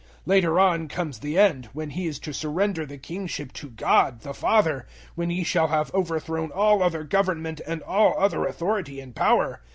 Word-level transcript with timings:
015:024 0.01 0.07
Later 0.25 0.59
on, 0.59 0.87
comes 0.87 1.19
the 1.19 1.37
End, 1.37 1.69
when 1.73 1.91
He 1.91 2.07
is 2.07 2.17
to 2.17 2.33
surrender 2.33 2.87
the 2.87 2.97
Kingship 2.97 3.53
to 3.53 3.69
God, 3.69 4.21
the 4.21 4.33
Father, 4.33 4.87
when 5.13 5.29
He 5.29 5.43
shall 5.43 5.67
have 5.67 5.93
overthrown 5.93 6.49
all 6.49 6.81
other 6.81 7.03
government 7.03 7.61
and 7.67 7.83
all 7.83 8.15
other 8.17 8.47
authority 8.47 8.99
and 8.99 9.15
power. 9.15 9.61